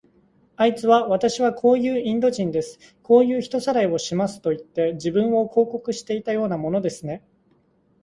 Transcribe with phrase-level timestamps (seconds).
[0.55, 2.79] あいつは、わたしはこういうインド人です。
[3.03, 7.23] こういう人さらいをしますといって、自分を広告していたようなものですね。